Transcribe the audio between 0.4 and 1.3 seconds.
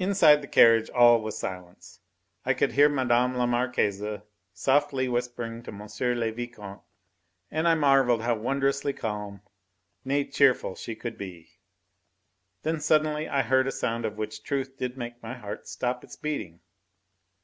the carriage all